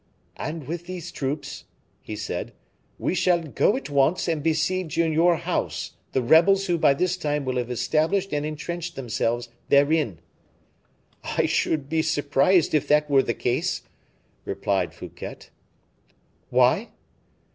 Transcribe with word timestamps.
"And 0.37 0.65
with 0.67 0.87
these 0.87 1.11
troops," 1.11 1.65
he 2.01 2.15
said, 2.15 2.53
"we 2.97 3.13
shall 3.13 3.39
go 3.43 3.75
at 3.77 3.87
once 3.87 4.27
and 4.27 4.41
besiege 4.41 4.97
in 4.97 5.13
your 5.13 5.35
house 5.35 5.91
the 6.11 6.23
rebels 6.23 6.65
who 6.65 6.79
by 6.79 6.95
this 6.95 7.15
time 7.15 7.45
will 7.45 7.57
have 7.57 7.69
established 7.69 8.33
and 8.33 8.43
intrenched 8.43 8.95
themselves 8.95 9.49
therein." 9.69 10.17
"I 11.23 11.45
should 11.45 11.87
be 11.87 12.01
surprised 12.01 12.73
if 12.73 12.87
that 12.87 13.11
were 13.11 13.21
the 13.21 13.35
case," 13.35 13.83
replied 14.43 14.95
Fouquet. 14.95 15.37
"Why?" 16.49 16.89